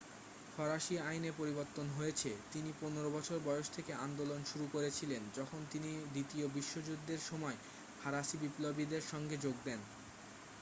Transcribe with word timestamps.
ফরাসি 0.53 0.95
আইনে 1.01 1.31
পরিবর্তন 1.37 1.87
হয়েছে 1.97 2.29
তিনি 2.51 2.69
15 2.81 3.15
বছর 3.15 3.37
বয়স 3.45 3.67
থেকে 3.69 3.91
আন্দোলন 4.05 4.41
শুরু 4.45 4.65
করেছিলেন 4.71 5.21
যখন 5.35 5.59
তিনি 5.71 5.89
দ্বিতীয় 6.13 6.45
বিশ্বযুদ্ধের 6.53 7.21
সময় 7.29 7.57
ফরাসি 7.99 8.35
বিপ্লবীদের 8.37 9.03
সঙ্গে 9.11 9.35
যোগ 9.37 9.55
দেন 9.65 9.79